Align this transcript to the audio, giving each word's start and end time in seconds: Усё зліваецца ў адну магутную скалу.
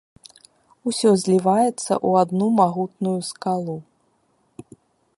Усё 0.91 1.09
зліваецца 1.23 1.69
ў 1.69 2.09
адну 2.23 2.47
магутную 2.61 3.15
скалу. 3.31 3.77